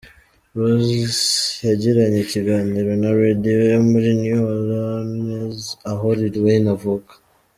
[0.59, 1.19] Ross
[1.67, 5.59] yagiranye ikiganiro na Radio yo muri New Olreans,
[5.91, 7.11] aho Lil wayne avuka,.